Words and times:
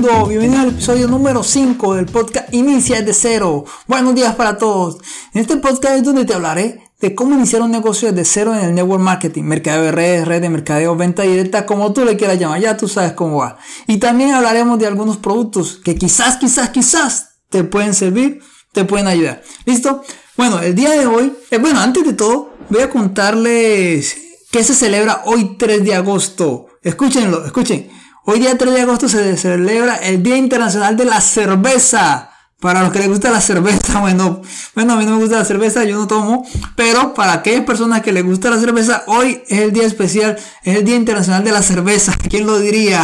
mundo, 0.00 0.26
bienvenidos 0.28 0.62
al 0.62 0.68
episodio 0.70 1.08
número 1.08 1.42
5 1.42 1.94
del 1.94 2.06
podcast 2.06 2.54
Inicia 2.54 3.02
de 3.02 3.12
cero. 3.12 3.66
Buenos 3.86 4.14
días 4.14 4.34
para 4.34 4.56
todos. 4.56 4.96
En 5.34 5.42
este 5.42 5.58
podcast 5.58 5.96
es 5.96 6.04
donde 6.04 6.24
te 6.24 6.32
hablaré 6.32 6.90
de 7.00 7.14
cómo 7.14 7.34
iniciar 7.34 7.60
un 7.60 7.70
negocio 7.70 8.10
desde 8.10 8.24
cero 8.24 8.54
en 8.54 8.64
el 8.64 8.74
network 8.74 9.02
marketing, 9.02 9.42
mercadeo 9.42 9.82
de 9.82 9.92
redes, 9.92 10.26
red 10.26 10.40
de 10.40 10.48
mercadeo, 10.48 10.96
venta 10.96 11.24
directa, 11.24 11.66
como 11.66 11.92
tú 11.92 12.04
le 12.06 12.16
quieras 12.16 12.38
llamar, 12.38 12.60
ya 12.62 12.78
tú 12.78 12.88
sabes 12.88 13.12
cómo 13.12 13.38
va. 13.38 13.58
Y 13.86 13.98
también 13.98 14.32
hablaremos 14.32 14.78
de 14.78 14.86
algunos 14.86 15.18
productos 15.18 15.78
que 15.84 15.96
quizás, 15.96 16.38
quizás, 16.38 16.70
quizás 16.70 17.32
te 17.50 17.64
pueden 17.64 17.92
servir, 17.92 18.40
te 18.72 18.86
pueden 18.86 19.06
ayudar. 19.06 19.42
¿Listo? 19.66 20.02
Bueno, 20.36 20.60
el 20.60 20.74
día 20.74 20.92
de 20.92 21.06
hoy, 21.06 21.34
eh, 21.50 21.58
bueno, 21.58 21.78
antes 21.78 22.06
de 22.06 22.14
todo, 22.14 22.54
voy 22.70 22.80
a 22.80 22.88
contarles 22.88 24.16
qué 24.50 24.64
se 24.64 24.74
celebra 24.74 25.24
hoy 25.26 25.56
3 25.58 25.84
de 25.84 25.94
agosto. 25.94 26.68
Escúchenlo, 26.82 27.44
escuchen. 27.44 28.00
Hoy 28.26 28.38
día 28.38 28.56
3 28.56 28.74
de 28.74 28.82
agosto 28.82 29.08
se 29.08 29.36
celebra 29.38 29.96
el 29.96 30.22
Día 30.22 30.36
Internacional 30.36 30.94
de 30.94 31.06
la 31.06 31.20
Cerveza. 31.22 32.30
Para 32.60 32.82
los 32.82 32.92
que 32.92 32.98
les 32.98 33.08
gusta 33.08 33.30
la 33.30 33.40
cerveza, 33.40 34.00
bueno, 34.00 34.42
bueno, 34.74 34.92
a 34.92 34.96
mí 34.96 35.06
no 35.06 35.12
me 35.12 35.20
gusta 35.20 35.38
la 35.38 35.46
cerveza, 35.46 35.82
yo 35.84 35.96
no 35.96 36.06
tomo, 36.06 36.46
pero 36.76 37.14
para 37.14 37.32
aquellas 37.32 37.64
personas 37.64 38.02
que 38.02 38.12
les 38.12 38.22
gusta 38.22 38.50
la 38.50 38.58
cerveza, 38.58 39.04
hoy 39.06 39.42
es 39.48 39.60
el 39.60 39.72
día 39.72 39.86
especial, 39.86 40.36
es 40.62 40.76
el 40.76 40.84
Día 40.84 40.96
Internacional 40.96 41.42
de 41.42 41.52
la 41.52 41.62
Cerveza. 41.62 42.14
¿Quién 42.28 42.46
lo 42.46 42.58
diría? 42.58 43.02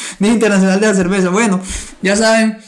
día 0.18 0.32
Internacional 0.32 0.80
de 0.80 0.86
la 0.86 0.94
Cerveza. 0.94 1.28
Bueno, 1.28 1.60
ya 2.00 2.16
saben, 2.16 2.58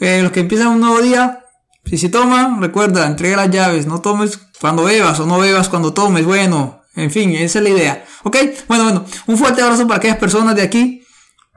eh, 0.00 0.20
los 0.20 0.32
que 0.32 0.40
empiezan 0.40 0.68
un 0.68 0.80
nuevo 0.80 1.00
día, 1.00 1.44
si 1.84 1.96
se 1.96 2.08
toman, 2.08 2.60
recuerda, 2.60 3.06
entrega 3.06 3.36
las 3.36 3.50
llaves, 3.50 3.86
no 3.86 4.00
tomes 4.00 4.40
cuando 4.60 4.82
bebas 4.82 5.20
o 5.20 5.26
no 5.26 5.38
bebas 5.38 5.68
cuando 5.68 5.94
tomes, 5.94 6.24
bueno, 6.24 6.82
en 6.96 7.12
fin, 7.12 7.30
esa 7.30 7.60
es 7.60 7.62
la 7.62 7.70
idea. 7.70 8.04
¿Ok? 8.24 8.36
Bueno, 8.66 8.82
bueno, 8.82 9.04
un 9.28 9.38
fuerte 9.38 9.62
abrazo 9.62 9.86
para 9.86 9.98
aquellas 9.98 10.18
personas 10.18 10.56
de 10.56 10.62
aquí 10.62 11.04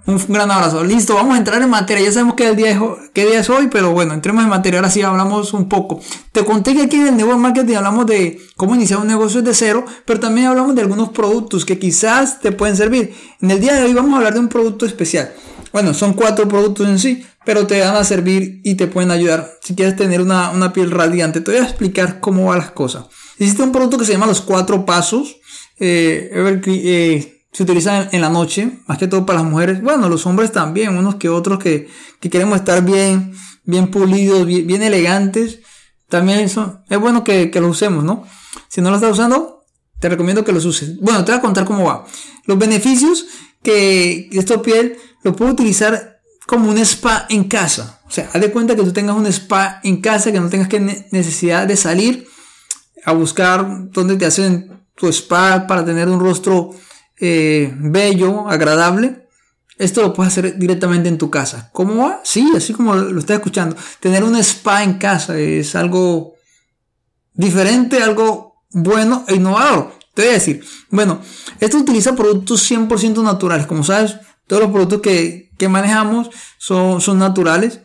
un 0.07 0.19
gran 0.27 0.49
abrazo. 0.49 0.83
Listo, 0.83 1.13
vamos 1.13 1.35
a 1.35 1.37
entrar 1.37 1.61
en 1.61 1.69
materia. 1.69 2.05
Ya 2.05 2.11
sabemos 2.11 2.35
qué 2.35 2.53
día, 2.55 2.71
es, 2.71 2.79
día 3.13 3.55
hoy, 3.55 3.67
pero 3.67 3.91
bueno, 3.91 4.13
entremos 4.13 4.43
en 4.43 4.49
materia. 4.49 4.79
Ahora 4.79 4.89
sí 4.89 5.01
hablamos 5.01 5.53
un 5.53 5.69
poco. 5.69 5.99
Te 6.31 6.43
conté 6.43 6.73
que 6.73 6.83
aquí 6.83 6.97
en 6.97 7.07
el 7.07 7.17
Network 7.17 7.39
Marketing 7.39 7.75
hablamos 7.75 8.05
de 8.07 8.39
cómo 8.55 8.75
iniciar 8.75 8.99
un 8.99 9.07
negocio 9.07 9.41
desde 9.41 9.67
cero, 9.67 9.85
pero 10.05 10.19
también 10.19 10.47
hablamos 10.47 10.75
de 10.75 10.81
algunos 10.81 11.09
productos 11.09 11.65
que 11.65 11.77
quizás 11.77 12.39
te 12.39 12.51
pueden 12.51 12.75
servir. 12.75 13.13
En 13.41 13.51
el 13.51 13.61
día 13.61 13.75
de 13.75 13.83
hoy 13.83 13.93
vamos 13.93 14.13
a 14.13 14.17
hablar 14.17 14.33
de 14.33 14.39
un 14.39 14.47
producto 14.47 14.85
especial. 14.85 15.33
Bueno, 15.71 15.93
son 15.93 16.13
cuatro 16.13 16.47
productos 16.47 16.87
en 16.87 16.99
sí, 16.99 17.25
pero 17.45 17.67
te 17.67 17.79
van 17.79 17.95
a 17.95 18.03
servir 18.03 18.59
y 18.63 18.75
te 18.75 18.87
pueden 18.87 19.11
ayudar 19.11 19.51
si 19.61 19.75
quieres 19.75 19.95
tener 19.95 20.21
una, 20.21 20.49
una 20.49 20.73
piel 20.73 20.91
radiante. 20.91 21.41
Te 21.41 21.51
voy 21.51 21.61
a 21.61 21.63
explicar 21.63 22.19
cómo 22.19 22.45
van 22.45 22.59
las 22.59 22.71
cosas. 22.71 23.05
Existe 23.37 23.63
un 23.63 23.71
producto 23.71 23.97
que 23.97 24.05
se 24.05 24.13
llama 24.13 24.25
los 24.25 24.41
cuatro 24.41 24.85
pasos. 24.85 25.37
Eh, 25.79 26.29
eh 26.33 27.40
se 27.51 27.63
utilizan 27.63 28.09
en 28.11 28.21
la 28.21 28.29
noche, 28.29 28.79
más 28.87 28.97
que 28.97 29.07
todo 29.07 29.25
para 29.25 29.41
las 29.41 29.49
mujeres. 29.49 29.81
Bueno, 29.81 30.07
los 30.07 30.25
hombres 30.25 30.51
también, 30.51 30.95
unos 30.95 31.15
que 31.15 31.29
otros 31.29 31.59
que, 31.59 31.89
que 32.19 32.29
queremos 32.29 32.57
estar 32.57 32.83
bien, 32.83 33.33
bien 33.65 33.91
pulidos, 33.91 34.45
bien, 34.45 34.81
elegantes. 34.81 35.59
También 36.07 36.39
eso, 36.39 36.81
es 36.89 36.99
bueno 36.99 37.23
que, 37.23 37.51
que 37.51 37.61
lo 37.61 37.67
usemos, 37.67 38.03
¿no? 38.03 38.23
Si 38.67 38.81
no 38.81 38.89
lo 38.89 38.95
estás 38.95 39.11
usando, 39.11 39.65
te 39.99 40.09
recomiendo 40.09 40.43
que 40.43 40.51
los 40.51 40.65
uses. 40.65 40.99
Bueno, 40.99 41.25
te 41.25 41.31
voy 41.31 41.39
a 41.39 41.41
contar 41.41 41.65
cómo 41.65 41.83
va. 41.83 42.05
Los 42.45 42.57
beneficios 42.57 43.25
que 43.61 44.29
esta 44.31 44.61
piel 44.61 44.97
lo 45.23 45.35
puedo 45.35 45.51
utilizar 45.51 46.21
como 46.47 46.69
un 46.69 46.77
spa 46.79 47.27
en 47.29 47.45
casa. 47.45 48.01
O 48.07 48.11
sea, 48.11 48.29
haz 48.33 48.41
de 48.41 48.51
cuenta 48.51 48.75
que 48.75 48.83
tú 48.83 48.91
tengas 48.91 49.15
un 49.15 49.25
spa 49.27 49.79
en 49.83 50.01
casa, 50.01 50.31
que 50.31 50.39
no 50.39 50.49
tengas 50.49 50.67
que 50.67 50.79
necesidad 51.11 51.67
de 51.67 51.77
salir 51.77 52.27
a 53.05 53.13
buscar 53.13 53.89
dónde 53.91 54.15
te 54.15 54.25
hacen 54.25 54.85
tu 54.95 55.07
spa 55.07 55.65
para 55.67 55.85
tener 55.85 56.09
un 56.09 56.19
rostro 56.19 56.71
eh, 57.21 57.71
bello, 57.77 58.49
agradable, 58.49 59.27
esto 59.77 60.01
lo 60.01 60.13
puedes 60.13 60.33
hacer 60.33 60.57
directamente 60.57 61.07
en 61.07 61.17
tu 61.17 61.29
casa. 61.29 61.69
¿Cómo 61.71 62.03
va? 62.03 62.21
Sí, 62.23 62.51
así 62.55 62.73
como 62.73 62.95
lo 62.95 63.19
estás 63.19 63.37
escuchando. 63.37 63.75
Tener 63.99 64.23
un 64.23 64.35
spa 64.37 64.83
en 64.83 64.95
casa 64.95 65.37
es 65.37 65.75
algo 65.75 66.33
diferente, 67.33 68.01
algo 68.03 68.63
bueno 68.71 69.25
e 69.27 69.35
innovador. 69.35 69.93
Te 70.13 70.23
voy 70.23 70.31
a 70.31 70.33
decir, 70.33 70.63
bueno, 70.89 71.21
esto 71.59 71.77
utiliza 71.77 72.15
productos 72.15 72.69
100% 72.69 73.23
naturales. 73.23 73.65
Como 73.65 73.83
sabes, 73.83 74.17
todos 74.45 74.63
los 74.63 74.71
productos 74.71 75.01
que, 75.01 75.49
manejamos 75.69 76.29
son, 76.57 77.01
son 77.01 77.19
naturales. 77.19 77.81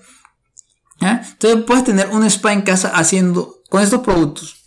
Entonces 1.00 1.62
puedes 1.66 1.84
tener 1.84 2.08
un 2.08 2.24
spa 2.24 2.52
en 2.52 2.62
casa 2.62 2.88
haciendo 2.88 3.62
con 3.68 3.82
estos 3.82 4.00
productos. 4.00 4.65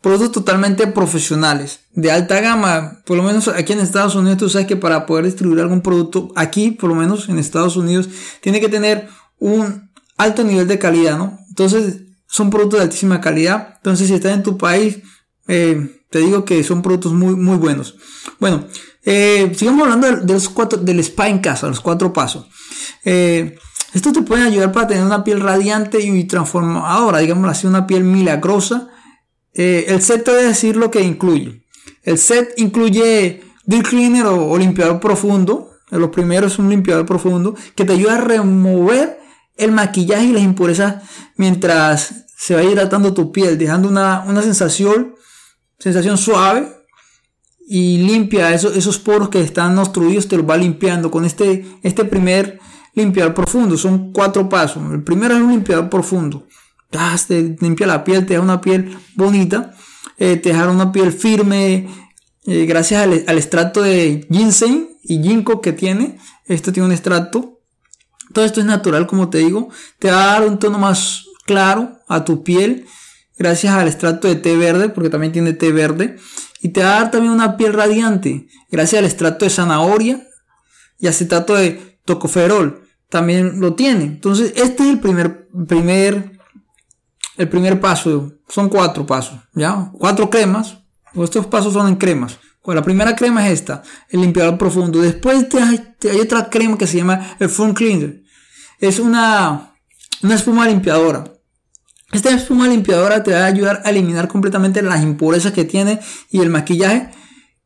Productos 0.00 0.32
totalmente 0.32 0.86
profesionales, 0.86 1.80
de 1.92 2.12
alta 2.12 2.40
gama. 2.40 3.00
Por 3.04 3.16
lo 3.16 3.24
menos 3.24 3.48
aquí 3.48 3.72
en 3.72 3.80
Estados 3.80 4.14
Unidos, 4.14 4.38
tú 4.38 4.48
sabes 4.48 4.68
que 4.68 4.76
para 4.76 5.04
poder 5.04 5.24
distribuir 5.24 5.60
algún 5.60 5.80
producto, 5.80 6.30
aquí, 6.36 6.70
por 6.70 6.88
lo 6.88 6.94
menos 6.94 7.28
en 7.28 7.38
Estados 7.38 7.76
Unidos, 7.76 8.08
tiene 8.40 8.60
que 8.60 8.68
tener 8.68 9.08
un 9.38 9.90
alto 10.16 10.44
nivel 10.44 10.68
de 10.68 10.78
calidad, 10.78 11.18
¿no? 11.18 11.38
Entonces, 11.48 12.02
son 12.28 12.50
productos 12.50 12.78
de 12.78 12.84
altísima 12.84 13.20
calidad. 13.20 13.74
Entonces, 13.76 14.06
si 14.06 14.14
estás 14.14 14.32
en 14.32 14.44
tu 14.44 14.56
país, 14.56 14.98
eh, 15.48 16.02
te 16.10 16.20
digo 16.20 16.44
que 16.44 16.62
son 16.62 16.80
productos 16.80 17.12
muy, 17.12 17.34
muy 17.34 17.56
buenos. 17.56 17.96
Bueno, 18.38 18.64
eh, 19.04 19.52
sigamos 19.56 19.82
hablando 19.82 20.24
de, 20.24 20.32
los 20.34 20.48
cuatro, 20.48 20.78
del 20.78 21.00
spa 21.00 21.28
en 21.28 21.40
casa, 21.40 21.66
los 21.66 21.80
cuatro 21.80 22.12
pasos. 22.12 22.46
Eh, 23.04 23.58
esto 23.92 24.12
te 24.12 24.22
puede 24.22 24.42
ayudar 24.42 24.70
para 24.70 24.86
tener 24.86 25.02
una 25.02 25.24
piel 25.24 25.40
radiante 25.40 26.00
y 26.00 26.24
transformadora, 26.24 27.18
digamos 27.18 27.50
así, 27.50 27.66
una 27.66 27.88
piel 27.88 28.04
milagrosa 28.04 28.88
eh, 29.54 29.86
el 29.88 30.02
set 30.02 30.24
te 30.24 30.30
voy 30.30 30.40
a 30.40 30.48
decir 30.48 30.76
lo 30.76 30.90
que 30.90 31.00
incluye. 31.00 31.64
El 32.02 32.18
set 32.18 32.54
incluye 32.56 33.42
Deep 33.64 33.86
Cleaner 33.88 34.26
o, 34.26 34.56
limpiador 34.56 35.00
profundo. 35.00 35.70
Lo 35.90 36.10
primero 36.10 36.46
es 36.46 36.58
un 36.58 36.68
limpiador 36.68 37.06
profundo 37.06 37.54
que 37.74 37.84
te 37.84 37.92
ayuda 37.92 38.16
a 38.16 38.20
remover 38.20 39.18
el 39.56 39.72
maquillaje 39.72 40.24
y 40.24 40.32
las 40.32 40.42
impurezas 40.42 41.02
mientras 41.36 42.26
se 42.36 42.54
va 42.54 42.62
hidratando 42.62 43.14
tu 43.14 43.32
piel, 43.32 43.58
dejando 43.58 43.88
una, 43.88 44.24
sensación, 44.42 45.14
sensación 45.78 46.16
suave 46.18 46.68
y 47.66 47.98
limpia 47.98 48.54
esos, 48.54 48.76
esos 48.76 48.98
poros 48.98 49.28
que 49.28 49.40
están 49.40 49.76
obstruidos, 49.78 50.28
te 50.28 50.36
los 50.36 50.48
va 50.48 50.56
limpiando 50.56 51.10
con 51.10 51.24
este, 51.24 51.66
este 51.82 52.04
primer 52.04 52.60
limpiador 52.94 53.34
profundo. 53.34 53.76
Son 53.76 54.12
cuatro 54.12 54.48
pasos. 54.48 54.82
El 54.92 55.02
primero 55.02 55.34
es 55.34 55.40
un 55.40 55.50
limpiador 55.50 55.90
profundo 55.90 56.47
te 56.90 57.56
limpia 57.60 57.86
la 57.86 58.04
piel, 58.04 58.26
te 58.26 58.34
da 58.34 58.40
una 58.40 58.60
piel 58.60 58.96
bonita, 59.14 59.74
eh, 60.16 60.36
te 60.36 60.50
deja 60.50 60.68
una 60.68 60.90
piel 60.92 61.12
firme, 61.12 61.88
eh, 62.46 62.64
gracias 62.64 63.02
al, 63.02 63.24
al, 63.26 63.72
de 63.72 64.26
ginseng 64.30 64.88
y 65.02 65.22
ginkgo 65.22 65.60
que 65.60 65.72
tiene. 65.72 66.18
Esto 66.46 66.72
tiene 66.72 66.86
un 66.86 66.92
extracto. 66.92 67.60
Todo 68.32 68.44
esto 68.44 68.60
es 68.60 68.66
natural, 68.66 69.06
como 69.06 69.28
te 69.28 69.38
digo. 69.38 69.68
Te 69.98 70.10
va 70.10 70.22
a 70.22 70.40
dar 70.40 70.48
un 70.48 70.58
tono 70.58 70.78
más 70.78 71.24
claro 71.44 71.98
a 72.08 72.24
tu 72.24 72.42
piel, 72.42 72.86
gracias 73.36 73.74
al 73.74 73.86
extracto 73.86 74.28
de 74.28 74.36
té 74.36 74.56
verde, 74.56 74.88
porque 74.88 75.10
también 75.10 75.32
tiene 75.32 75.52
té 75.52 75.72
verde. 75.72 76.16
Y 76.60 76.70
te 76.70 76.82
va 76.82 76.96
a 76.96 77.00
dar 77.00 77.10
también 77.10 77.32
una 77.32 77.56
piel 77.56 77.72
radiante, 77.72 78.48
gracias 78.70 78.98
al 78.98 79.04
extracto 79.04 79.44
de 79.44 79.50
zanahoria 79.50 80.26
y 80.98 81.06
acetato 81.06 81.54
de 81.54 81.98
tocoferol. 82.04 82.82
También 83.08 83.60
lo 83.60 83.74
tiene. 83.74 84.04
Entonces, 84.04 84.52
este 84.56 84.84
es 84.84 84.90
el 84.90 85.00
primer, 85.00 85.48
primer 85.66 86.37
el 87.38 87.48
primer 87.48 87.80
paso, 87.80 88.32
son 88.48 88.68
cuatro 88.68 89.06
pasos, 89.06 89.38
¿ya? 89.54 89.90
Cuatro 89.92 90.28
cremas, 90.28 90.78
estos 91.14 91.46
pasos 91.46 91.72
son 91.72 91.88
en 91.88 91.96
cremas. 91.96 92.38
La 92.74 92.82
primera 92.82 93.16
crema 93.16 93.46
es 93.46 93.60
esta, 93.60 93.82
el 94.10 94.20
limpiador 94.20 94.58
profundo. 94.58 95.00
Después 95.00 95.46
hay, 95.54 96.20
otra 96.20 96.50
crema 96.50 96.76
que 96.76 96.86
se 96.86 96.98
llama 96.98 97.36
el 97.38 97.48
Foam 97.48 97.72
Cleaner. 97.72 98.22
Es 98.78 98.98
una, 98.98 99.74
una 100.22 100.34
espuma 100.34 100.66
limpiadora. 100.66 101.24
Esta 102.12 102.30
espuma 102.30 102.68
limpiadora 102.68 103.22
te 103.22 103.32
va 103.32 103.44
a 103.44 103.46
ayudar 103.46 103.82
a 103.84 103.90
eliminar 103.90 104.28
completamente 104.28 104.82
las 104.82 105.02
impurezas 105.02 105.52
que 105.52 105.64
tiene 105.64 106.00
y 106.30 106.40
el 106.40 106.50
maquillaje 106.50 107.10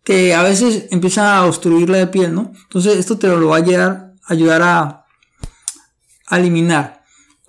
que 0.05 0.35
a 0.35 0.43
veces 0.43 0.87
empieza 0.91 1.37
a 1.37 1.47
obstruir 1.47 1.89
la 1.91 2.11
piel, 2.11 2.35
¿no? 2.35 2.53
Entonces 2.65 2.97
esto 2.97 3.19
te 3.19 3.29
lo 3.29 3.49
va 3.49 3.57
a 3.57 3.61
ayudar, 3.61 4.15
ayudar 4.29 4.63
a 4.63 5.07
eliminar 6.31 7.02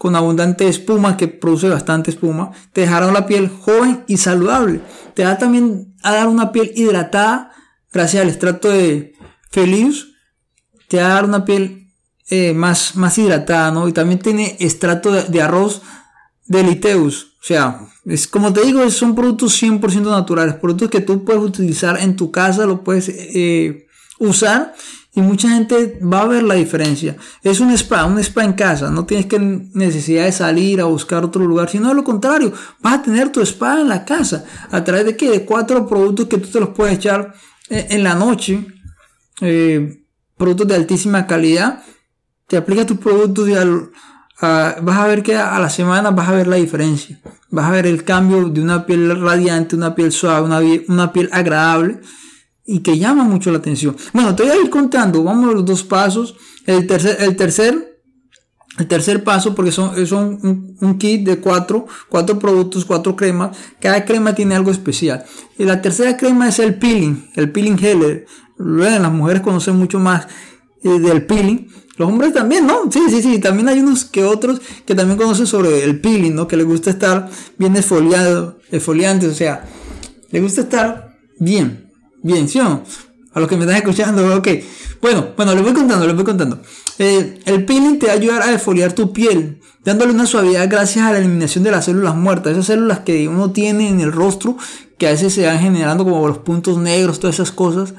con 0.04 0.18
abundante 0.18 0.68
espuma 0.68 1.16
que 1.16 1.30
produce 1.30 1.70
bastante 1.70 2.12
espuma, 2.12 2.52
te 2.74 2.82
dejará 2.82 3.10
la 3.10 3.26
piel 3.26 3.48
joven 3.48 4.04
y 4.06 4.18
saludable. 4.18 4.82
Te 5.14 5.24
va 5.24 5.38
también 5.38 5.96
a 6.04 6.12
dar 6.12 6.28
una 6.28 6.52
piel 6.52 6.74
hidratada 6.76 7.54
gracias 7.90 8.22
al 8.22 8.28
extracto 8.28 8.68
de 8.68 9.14
Felius. 9.50 10.10
Te 10.90 10.98
va 10.98 11.06
a 11.06 11.14
dar 11.14 11.24
una 11.24 11.46
piel 11.46 11.88
eh, 12.30 12.54
más, 12.54 12.98
más 12.98 13.18
hidratada, 13.18 13.72
¿no? 13.72 13.88
Y 13.88 13.94
también 13.94 14.20
tiene 14.20 14.58
extracto 14.60 15.10
de, 15.10 15.42
arroz 15.42 15.82
de 16.48 16.64
Liteus. 16.64 17.38
O 17.42 17.46
sea, 17.46 17.80
es 18.04 18.28
como 18.28 18.52
te 18.52 18.60
digo, 18.60 18.90
son 18.90 19.16
productos 19.16 19.64
100% 19.64 20.02
naturales, 20.02 20.56
productos 20.56 20.90
que 20.90 21.00
tú 21.00 21.24
puedes 21.24 21.42
utilizar 21.42 21.98
en 22.02 22.18
tu 22.18 22.30
casa, 22.30 22.66
lo 22.66 22.84
puedes 22.84 23.08
eh, 23.08 23.88
usar 24.20 24.74
y 25.16 25.22
mucha 25.22 25.50
gente 25.50 26.00
va 26.02 26.22
a 26.22 26.28
ver 26.28 26.42
la 26.42 26.56
diferencia. 26.56 27.16
Es 27.44 27.60
un 27.60 27.72
spa, 27.72 28.06
un 28.06 28.18
spa 28.18 28.44
en 28.44 28.54
casa. 28.54 28.90
No 28.90 29.06
tienes 29.06 29.28
que 29.28 29.38
necesidad 29.40 30.26
de 30.26 30.32
salir 30.32 30.82
a 30.82 30.86
buscar 30.86 31.24
otro 31.24 31.46
lugar, 31.46 31.70
sino 31.70 31.90
de 31.90 31.96
lo 31.96 32.04
contrario. 32.04 32.52
Vas 32.82 32.96
a 32.96 33.04
tener 33.04 33.32
tu 33.32 33.40
spa 33.42 33.80
en 33.80 33.90
la 33.90 34.06
casa. 34.06 34.44
¿A 34.72 34.84
través 34.84 35.06
de 35.06 35.16
qué? 35.16 35.30
De 35.30 35.46
cuatro 35.46 35.88
productos 35.88 36.28
que 36.28 36.40
tú 36.40 36.50
te 36.50 36.60
los 36.60 36.70
puedes 36.70 36.96
echar 36.96 37.34
eh, 37.70 37.88
en 37.92 38.04
la 38.04 38.16
noche. 38.16 38.66
Eh, 39.42 40.04
productos 40.36 40.68
de 40.68 40.76
altísima 40.76 41.28
calidad. 41.28 41.84
te 42.48 42.58
aplicas 42.58 42.88
tus 42.88 42.98
productos 42.98 43.48
y 43.48 43.54
vas 43.54 44.98
a 44.98 45.08
ver 45.08 45.22
que 45.22 45.38
a 45.38 45.60
la 45.60 45.70
semana 45.70 46.10
vas 46.10 46.28
a 46.28 46.34
ver 46.34 46.48
la 46.48 46.56
diferencia. 46.56 47.20
Vas 47.52 47.66
a 47.68 47.72
ver 47.72 47.86
el 47.86 48.04
cambio 48.04 48.50
de 48.50 48.62
una 48.62 48.88
piel 48.88 49.22
radiante, 49.22 49.76
una 49.76 49.94
piel 49.94 50.12
suave, 50.12 50.46
una, 50.48 50.60
una 50.88 51.14
piel 51.14 51.30
agradable 51.32 52.02
y 52.66 52.80
que 52.80 52.98
llama 52.98 53.24
mucho 53.24 53.52
la 53.52 53.58
atención. 53.58 53.96
Bueno, 54.14 54.36
te 54.36 54.44
voy 54.44 54.52
a 54.52 54.62
ir 54.62 54.70
contando, 54.70 55.24
vamos 55.24 55.50
a 55.50 55.54
los 55.54 55.66
dos 55.66 55.84
pasos. 55.84 56.36
El 56.66 56.88
tercer, 56.88 57.18
el 57.20 57.36
tercer, 57.36 58.02
el 58.78 58.88
tercer 58.88 59.24
paso, 59.24 59.54
porque 59.54 59.72
son, 59.72 60.08
son 60.08 60.76
un, 60.80 60.98
kit 60.98 61.26
de 61.26 61.40
cuatro, 61.40 61.88
cuatro 62.10 62.40
productos, 62.40 62.86
cuatro 62.86 63.16
cremas. 63.16 63.58
Cada 63.80 64.06
crema 64.06 64.34
tiene 64.34 64.56
algo 64.56 64.72
especial. 64.72 65.26
Y 65.58 65.66
la 65.66 65.82
tercera 65.82 66.16
crema 66.18 66.48
es 66.48 66.60
el 66.60 66.76
peeling, 66.76 67.30
el 67.36 67.52
peeling 67.52 67.78
gel. 67.78 68.26
Las 68.58 69.12
mujeres 69.12 69.42
conocen 69.42 69.76
mucho 69.76 70.00
más 70.00 70.28
eh, 70.84 71.00
del 71.00 71.26
peeling. 71.26 71.68
Los 71.98 72.10
hombres 72.10 72.34
también, 72.34 72.66
¿no? 72.66 72.92
Sí, 72.92 73.02
sí, 73.10 73.22
sí. 73.22 73.40
También 73.40 73.68
hay 73.68 73.80
unos 73.80 74.06
que 74.06 74.24
otros 74.24 74.62
que 74.86 74.96
también 74.96 75.18
conocen 75.18 75.46
sobre 75.46 75.84
el 75.84 76.00
peeling, 76.00 76.34
¿no? 76.34 76.48
Que 76.48 76.58
les 76.58 76.66
gusta 76.66 76.90
estar 76.90 77.30
bien 77.58 77.76
esfoliado, 77.76 78.58
esfoliantes, 78.72 79.30
o 79.30 79.36
sea, 79.36 79.66
les 80.32 80.42
gusta 80.42 80.62
estar 80.62 81.20
bien, 81.40 81.93
bien, 82.24 82.50
¿sí 82.50 82.60
o 82.60 82.64
no? 82.64 82.84
A 83.34 83.40
los 83.40 83.50
que 83.50 83.56
me 83.56 83.64
están 83.64 83.78
escuchando, 83.78 84.36
ok. 84.36 84.48
Bueno, 85.02 85.28
bueno, 85.36 85.54
les 85.54 85.64
voy 85.64 85.74
contando, 85.74 86.06
les 86.06 86.16
voy 86.16 86.24
contando. 86.24 86.60
Eh, 86.98 87.40
el 87.46 87.66
peeling 87.66 88.00
te 88.00 88.08
va 88.08 88.14
a 88.14 88.16
ayudar 88.16 88.42
a 88.42 88.52
esfoliar 88.52 88.94
tu 88.94 89.12
piel, 89.12 89.60
dándole 89.84 90.14
una 90.14 90.26
suavidad 90.26 90.68
gracias 90.70 91.06
a 91.06 91.12
la 91.12 91.20
eliminación 91.20 91.64
de 91.64 91.72
las 91.72 91.86
células 91.86 92.16
muertas, 92.16 92.54
esas 92.54 92.68
células 92.68 93.00
que 93.00 93.28
uno 93.28 93.52
tiene 93.52 93.90
en 93.90 94.00
el 94.00 94.12
rostro, 94.12 94.58
que 94.98 95.08
a 95.08 95.12
veces 95.12 95.34
se 95.34 95.46
van 95.46 95.60
generando 95.60 96.04
como 96.04 96.28
los 96.28 96.40
puntos 96.40 96.78
negros, 96.78 97.20
todas 97.20 97.36
esas 97.36 97.52
cosas 97.52 97.94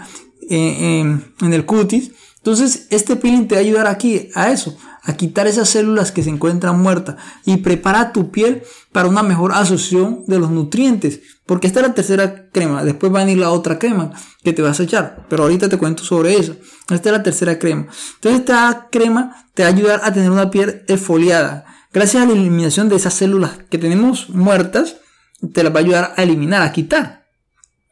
eh, 0.48 1.00
en 1.00 1.52
el 1.52 1.66
cutis. 1.66 2.12
Entonces, 2.44 2.88
este 2.90 3.16
peeling 3.16 3.48
te 3.48 3.54
va 3.54 3.62
a 3.62 3.64
ayudar 3.64 3.86
aquí 3.86 4.28
a 4.34 4.50
eso, 4.50 4.76
a 5.02 5.14
quitar 5.14 5.46
esas 5.46 5.66
células 5.66 6.12
que 6.12 6.22
se 6.22 6.28
encuentran 6.28 6.78
muertas 6.78 7.16
y 7.46 7.56
prepara 7.56 8.12
tu 8.12 8.30
piel 8.30 8.64
para 8.92 9.08
una 9.08 9.22
mejor 9.22 9.54
absorción 9.54 10.24
de 10.26 10.38
los 10.38 10.50
nutrientes. 10.50 11.20
Porque 11.46 11.66
esta 11.66 11.80
es 11.80 11.86
la 11.86 11.94
tercera 11.94 12.50
crema, 12.52 12.84
después 12.84 13.10
va 13.10 13.22
a 13.22 13.24
venir 13.24 13.38
la 13.38 13.50
otra 13.50 13.78
crema 13.78 14.12
que 14.42 14.52
te 14.52 14.60
vas 14.60 14.78
a 14.78 14.82
echar, 14.82 15.24
pero 15.30 15.44
ahorita 15.44 15.70
te 15.70 15.78
cuento 15.78 16.04
sobre 16.04 16.36
eso. 16.36 16.54
Esta 16.90 17.08
es 17.08 17.12
la 17.16 17.22
tercera 17.22 17.58
crema. 17.58 17.86
Entonces, 18.16 18.40
esta 18.40 18.88
crema 18.92 19.48
te 19.54 19.62
va 19.62 19.70
a 19.70 19.72
ayudar 19.72 20.00
a 20.04 20.12
tener 20.12 20.30
una 20.30 20.50
piel 20.50 20.82
esfoliada. 20.86 21.64
Gracias 21.94 22.22
a 22.22 22.26
la 22.26 22.34
eliminación 22.34 22.90
de 22.90 22.96
esas 22.96 23.14
células 23.14 23.52
que 23.70 23.78
tenemos 23.78 24.28
muertas, 24.28 24.96
te 25.54 25.62
las 25.62 25.72
va 25.72 25.78
a 25.78 25.82
ayudar 25.82 26.14
a 26.14 26.22
eliminar, 26.22 26.60
a 26.60 26.72
quitar 26.72 27.24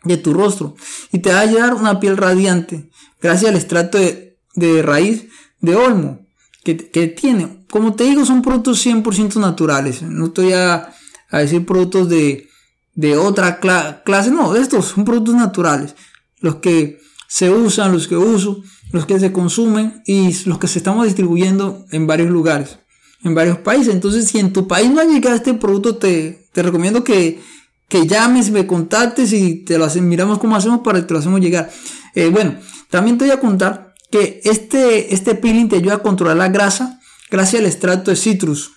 de 0.05 0.19
tu 0.19 0.35
rostro. 0.35 0.75
Y 1.11 1.21
te 1.21 1.33
va 1.33 1.39
a 1.39 1.43
ayudar 1.43 1.73
una 1.73 2.01
piel 2.01 2.19
radiante. 2.19 2.91
Gracias 3.23 3.51
al 3.51 3.57
extracto 3.57 3.97
de 3.97 4.32
de 4.55 4.83
raíz 4.83 5.27
de 5.61 5.77
olmo 5.77 6.21
que, 6.65 6.75
tiene. 6.75 7.65
Como 7.71 7.95
te 7.95 8.05
digo, 8.05 8.25
son 8.25 8.43
productos 8.43 8.85
100% 8.85 9.37
naturales. 9.37 10.03
No 10.03 10.27
estoy 10.27 10.53
a, 10.53 10.93
decir 11.31 11.67
productos 11.67 12.09
de, 12.09 12.49
de 12.95 13.17
otra 13.17 13.61
clase. 13.61 14.31
No, 14.31 14.55
estos 14.55 14.87
son 14.87 15.05
productos 15.05 15.35
naturales. 15.35 15.95
Los 16.41 16.57
que 16.57 17.01
se 17.27 17.51
usan, 17.51 17.93
los 17.93 18.09
que 18.09 18.17
uso, 18.17 18.63
los 18.93 19.07
que 19.07 19.19
se 19.19 19.33
consumen 19.33 20.03
y 20.07 20.35
los 20.45 20.59
que 20.59 20.69
se 20.69 20.79
estamos 20.79 21.07
distribuyendo 21.07 21.87
en 21.91 22.07
varios 22.07 22.31
lugares, 22.31 22.79
en 23.25 23.35
varios 23.35 23.59
países. 23.59 23.95
Entonces, 23.95 24.29
si 24.29 24.39
en 24.39 24.53
tu 24.53 24.69
país 24.69 24.91
no 24.91 25.01
ha 25.01 25.05
llegado 25.05 25.35
este 25.35 25.55
producto, 25.55 25.97
te, 25.97 26.47
te 26.53 26.63
recomiendo 26.63 27.03
que, 27.03 27.41
que 27.89 28.07
llames, 28.07 28.51
me 28.51 28.67
contactes 28.67 29.33
y 29.33 29.65
te 29.65 29.79
lo 29.79 29.87
hacemos, 29.87 30.09
miramos 30.09 30.39
cómo 30.39 30.57
hacemos 30.57 30.81
para 30.81 31.01
que 31.01 31.07
te 31.07 31.15
lo 31.15 31.21
hacemos 31.21 31.41
llegar. 31.41 31.71
Eh, 32.15 32.29
bueno, 32.29 32.57
también 32.91 33.17
te 33.17 33.25
voy 33.25 33.33
a 33.33 33.41
contar 33.41 33.92
que 34.13 34.43
este, 34.45 35.15
este 35.15 35.35
peeling 35.35 35.69
te 35.69 35.77
ayuda 35.77 35.95
a 35.95 36.03
controlar 36.03 36.37
la 36.37 36.49
grasa 36.49 37.01
gracias 37.31 37.61
al 37.61 37.67
extracto 37.67 38.11
de 38.11 38.17
citrus 38.17 38.73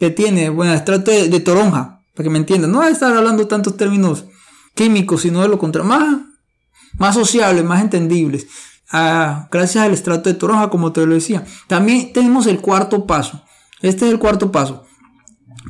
que 0.00 0.10
tiene, 0.10 0.50
bueno, 0.50 0.74
extracto 0.74 1.10
de, 1.10 1.40
toronja, 1.40 2.02
para 2.14 2.24
que 2.24 2.30
me 2.30 2.38
entiendan. 2.38 2.72
No 2.72 2.78
voy 2.78 2.88
a 2.88 2.90
estar 2.90 3.16
hablando 3.16 3.46
tantos 3.46 3.76
términos 3.76 4.26
químicos, 4.74 5.22
sino 5.22 5.42
de 5.42 5.48
lo 5.48 5.58
contrario, 5.58 5.88
más, 5.88 6.16
más 6.98 7.14
sociables, 7.14 7.64
más 7.64 7.80
entendibles. 7.80 8.46
Ah, 8.90 9.48
gracias 9.50 9.84
al 9.84 9.92
extracto 9.92 10.28
de 10.28 10.34
toronja, 10.34 10.70
como 10.70 10.92
te 10.92 11.06
lo 11.06 11.14
decía. 11.14 11.44
También 11.66 12.12
tenemos 12.12 12.46
el 12.46 12.60
cuarto 12.60 13.06
paso. 13.06 13.42
Este 13.80 14.06
es 14.06 14.12
el 14.12 14.18
cuarto 14.18 14.50
paso. 14.50 14.84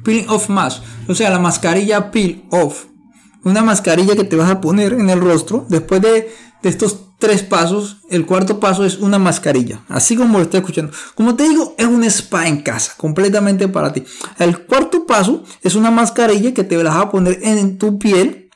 Peeling 0.04 0.28
off 0.28 0.48
mask. 0.48 0.82
O 1.08 1.14
sea, 1.14 1.30
la 1.30 1.38
mascarilla 1.38 2.10
peel 2.10 2.44
off. 2.50 2.86
Una 3.44 3.62
mascarilla 3.62 4.16
que 4.16 4.24
te 4.24 4.36
vas 4.36 4.50
a 4.50 4.60
poner 4.60 4.92
en 4.94 5.10
el 5.10 5.20
rostro 5.20 5.66
después 5.68 6.02
de, 6.02 6.30
de 6.62 6.68
estos 6.68 7.08
tres 7.18 7.42
pasos. 7.42 7.98
El 8.10 8.26
cuarto 8.26 8.60
paso 8.60 8.84
es 8.84 8.98
una 8.98 9.18
mascarilla, 9.18 9.82
así 9.88 10.16
como 10.16 10.38
lo 10.38 10.44
estoy 10.44 10.60
escuchando. 10.60 10.92
Como 11.14 11.34
te 11.34 11.48
digo, 11.48 11.74
es 11.78 11.86
un 11.86 12.04
spa 12.04 12.46
en 12.48 12.62
casa, 12.62 12.94
completamente 12.96 13.68
para 13.68 13.92
ti. 13.92 14.04
El 14.38 14.58
cuarto 14.60 15.06
paso 15.06 15.42
es 15.62 15.74
una 15.74 15.90
mascarilla 15.90 16.54
que 16.54 16.64
te 16.64 16.82
vas 16.82 16.96
a 16.96 17.10
poner 17.10 17.38
en 17.42 17.78
tu 17.78 17.98
piel. 17.98 18.50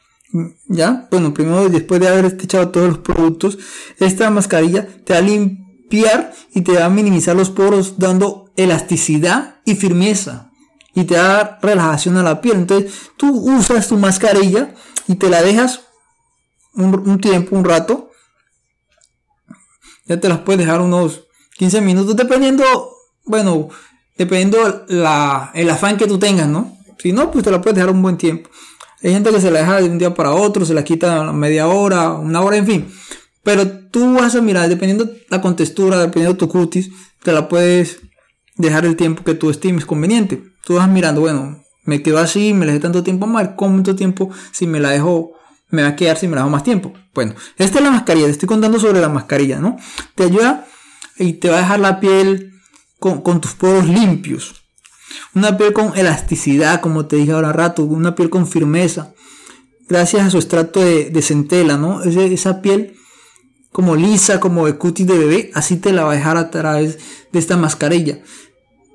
Ya, 0.66 1.08
bueno, 1.10 1.34
primero 1.34 1.68
después 1.68 2.00
de 2.00 2.08
haber 2.08 2.24
echado 2.24 2.70
todos 2.70 2.88
los 2.88 2.98
productos, 2.98 3.58
esta 3.98 4.30
mascarilla 4.30 4.88
te 5.04 5.12
va 5.12 5.18
a 5.18 5.22
limpiar 5.22 6.32
y 6.54 6.62
te 6.62 6.72
va 6.72 6.86
a 6.86 6.90
minimizar 6.90 7.36
los 7.36 7.50
poros, 7.50 7.98
dando 7.98 8.50
elasticidad 8.56 9.56
y 9.66 9.74
firmeza. 9.74 10.50
Y 10.94 11.04
te 11.04 11.16
va 11.16 11.24
a 11.24 11.28
dar 11.28 11.58
relajación 11.62 12.16
a 12.18 12.22
la 12.22 12.40
piel. 12.40 12.56
Entonces, 12.56 12.92
tú 13.16 13.30
usas 13.30 13.88
tu 13.88 13.96
mascarilla 13.96 14.74
y 15.06 15.14
te 15.16 15.30
la 15.30 15.42
dejas 15.42 15.80
un, 16.74 17.20
tiempo, 17.20 17.56
un 17.56 17.64
rato, 17.64 18.10
ya 20.06 20.18
te 20.18 20.28
las 20.28 20.40
puedes 20.40 20.60
dejar 20.60 20.80
unos 20.80 21.24
15 21.58 21.80
minutos, 21.80 22.16
dependiendo, 22.16 22.64
bueno, 23.24 23.68
dependiendo 24.16 24.84
la, 24.88 25.50
el 25.54 25.70
afán 25.70 25.96
que 25.96 26.06
tú 26.06 26.18
tengas, 26.18 26.48
¿no? 26.48 26.76
Si 26.98 27.12
no, 27.12 27.30
pues 27.30 27.44
te 27.44 27.50
la 27.50 27.60
puedes 27.60 27.76
dejar 27.76 27.90
un 27.90 28.02
buen 28.02 28.16
tiempo. 28.16 28.48
Hay 29.02 29.12
gente 29.12 29.30
que 29.30 29.40
se 29.40 29.50
la 29.50 29.60
deja 29.60 29.80
de 29.80 29.88
un 29.88 29.98
día 29.98 30.14
para 30.14 30.32
otro, 30.32 30.64
se 30.64 30.74
la 30.74 30.84
quita 30.84 31.32
media 31.32 31.66
hora, 31.66 32.12
una 32.12 32.40
hora, 32.40 32.56
en 32.56 32.66
fin. 32.66 32.92
Pero 33.42 33.68
tú 33.90 34.14
vas 34.14 34.36
a 34.36 34.40
mirar, 34.40 34.68
dependiendo 34.68 35.10
la 35.28 35.40
contextura, 35.40 35.98
dependiendo 35.98 36.36
tu 36.36 36.48
cutis, 36.48 36.90
te 37.22 37.32
la 37.32 37.48
puedes 37.48 38.00
dejar 38.56 38.84
el 38.84 38.96
tiempo 38.96 39.24
que 39.24 39.34
tú 39.34 39.50
estimes 39.50 39.84
conveniente. 39.84 40.44
Tú 40.64 40.74
vas 40.74 40.88
mirando, 40.88 41.20
bueno, 41.20 41.64
me 41.84 42.02
quedo 42.02 42.18
así, 42.18 42.54
me 42.54 42.64
le 42.64 42.72
dejé 42.72 42.82
tanto 42.82 43.02
tiempo 43.02 43.26
más, 43.26 43.50
¿cuánto 43.56 43.96
tiempo 43.96 44.30
si 44.52 44.68
me 44.68 44.78
la 44.78 44.90
dejo 44.90 45.32
me 45.72 45.82
va 45.82 45.88
a 45.88 45.96
quedar 45.96 46.16
si 46.16 46.28
me 46.28 46.36
la 46.36 46.42
hago 46.42 46.50
más 46.50 46.62
tiempo. 46.62 46.92
Bueno, 47.14 47.34
esta 47.56 47.78
es 47.78 47.84
la 47.84 47.90
mascarilla, 47.90 48.26
te 48.26 48.32
estoy 48.32 48.46
contando 48.46 48.78
sobre 48.78 49.00
la 49.00 49.08
mascarilla, 49.08 49.58
¿no? 49.58 49.76
Te 50.14 50.24
ayuda 50.24 50.66
y 51.18 51.32
te 51.34 51.48
va 51.50 51.56
a 51.56 51.60
dejar 51.60 51.80
la 51.80 51.98
piel 51.98 52.52
con, 53.00 53.40
tus 53.40 53.54
poros 53.54 53.88
limpios. 53.88 54.62
Una 55.34 55.56
piel 55.56 55.72
con 55.72 55.96
elasticidad, 55.96 56.80
como 56.80 57.06
te 57.06 57.16
dije 57.16 57.32
ahora 57.32 57.52
rato, 57.52 57.82
una 57.84 58.14
piel 58.14 58.30
con 58.30 58.46
firmeza. 58.46 59.14
Gracias 59.88 60.26
a 60.26 60.30
su 60.30 60.36
extracto 60.36 60.80
de, 60.80 61.22
centela, 61.22 61.76
¿no? 61.76 62.02
esa 62.02 62.62
piel 62.62 62.96
como 63.72 63.96
lisa, 63.96 64.38
como 64.38 64.66
de 64.66 64.76
cutis 64.76 65.06
de 65.06 65.18
bebé, 65.18 65.50
así 65.54 65.78
te 65.78 65.94
la 65.94 66.04
va 66.04 66.12
a 66.12 66.16
dejar 66.16 66.36
a 66.36 66.50
través 66.50 66.98
de 67.32 67.38
esta 67.38 67.56
mascarilla. 67.56 68.20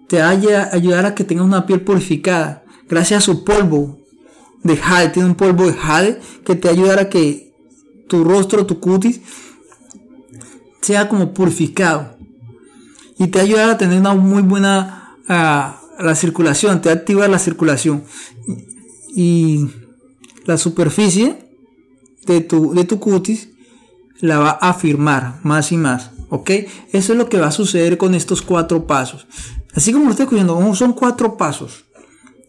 Te 0.08 0.20
va 0.20 0.30
a 0.30 0.74
ayudar 0.74 1.06
a 1.06 1.16
que 1.16 1.24
tengas 1.24 1.46
una 1.46 1.66
piel 1.66 1.82
purificada. 1.82 2.64
Gracias 2.88 3.24
a 3.24 3.26
su 3.26 3.44
polvo, 3.44 4.00
de 4.68 4.78
jade, 4.78 5.10
tiene 5.10 5.30
un 5.30 5.36
polvo 5.36 5.66
de 5.66 5.74
jade 5.74 6.20
que 6.46 6.56
te 6.56 6.70
ayudará 6.70 7.04
a 7.04 7.10
que 7.10 7.54
tu 8.08 8.24
rostro, 8.24 8.66
tu 8.66 8.80
cutis, 8.80 9.22
sea 10.82 11.10
como 11.10 11.34
purificado. 11.34 12.18
Y 13.18 13.28
te 13.28 13.40
ayudará 13.40 13.74
a 13.74 13.78
tener 13.78 14.00
una 14.00 14.14
muy 14.14 14.44
buena 14.44 15.18
ah, 15.28 15.82
la 16.00 16.16
circulación, 16.16 16.82
te 16.82 16.90
activa 16.90 17.28
la 17.28 17.40
circulación. 17.40 18.04
Y 19.16 19.68
la 20.46 20.58
superficie 20.58 21.38
de 22.26 22.42
tu, 22.42 22.74
de 22.74 22.84
tu 22.84 23.00
cutis 23.00 23.50
la 24.20 24.40
va 24.40 24.50
a 24.62 24.70
afirmar 24.70 25.40
más 25.44 25.72
y 25.72 25.78
más. 25.78 26.12
¿Ok? 26.30 26.52
Eso 26.92 27.14
es 27.14 27.18
lo 27.18 27.30
que 27.30 27.40
va 27.40 27.48
a 27.48 27.52
suceder 27.52 27.98
con 27.98 28.14
estos 28.14 28.42
cuatro 28.42 28.86
pasos. 28.86 29.28
Así 29.74 29.94
como 29.94 30.06
lo 30.06 30.12
estoy 30.12 30.26
escuchando, 30.26 30.76
son 30.76 30.94
cuatro 30.94 31.38
pasos. 31.38 31.86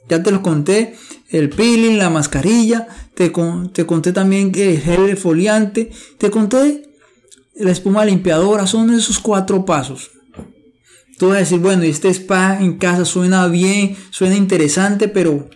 Ya 0.09 0.23
te 0.23 0.31
los 0.31 0.41
conté 0.41 0.97
el 1.31 1.51
peeling, 1.51 1.99
la 1.99 2.11
mascarilla, 2.11 2.89
te, 3.15 3.33
te 3.73 3.87
conté 3.87 4.13
también 4.13 4.53
el 4.55 4.81
gel 4.81 5.17
foliante, 5.17 5.91
te 6.19 6.31
conté 6.31 6.89
la 7.57 7.71
espuma 7.71 8.05
limpiadora, 8.05 8.67
son 8.67 8.93
esos 8.95 9.19
cuatro 9.19 9.65
pasos. 9.65 10.11
Tú 11.19 11.29
vas 11.29 11.37
a 11.37 11.41
decir, 11.41 11.59
bueno, 11.59 11.83
este 11.83 12.09
spa 12.11 12.59
en 12.61 12.79
casa 12.79 13.05
suena 13.05 13.49
bien, 13.49 13.97
suena 14.11 14.37
interesante, 14.37 15.09
pero 15.09 15.51